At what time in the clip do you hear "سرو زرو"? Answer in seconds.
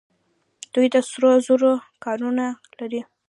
1.09-1.71